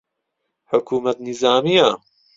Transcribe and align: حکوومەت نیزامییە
حکوومەت 0.71 1.17
نیزامییە 1.27 1.89